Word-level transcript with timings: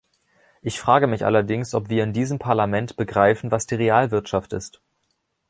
Ich 0.63 0.79
frage 0.79 1.05
mich 1.05 1.23
allerdings, 1.25 1.75
ob 1.75 1.89
wir 1.89 2.03
in 2.03 2.11
diesem 2.11 2.39
Parlament 2.39 2.97
begreifen, 2.97 3.51
was 3.51 3.67
die 3.67 3.75
Realwirtschaft 3.75 4.51
ist. 4.51 4.81